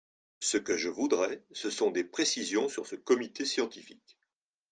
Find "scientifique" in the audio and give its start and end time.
3.45-4.17